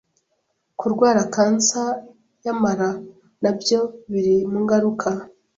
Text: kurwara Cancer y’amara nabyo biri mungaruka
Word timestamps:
kurwara 0.79 1.21
Cancer 1.35 1.89
y’amara 2.45 2.89
nabyo 3.41 3.79
biri 4.11 4.35
mungaruka 4.51 5.09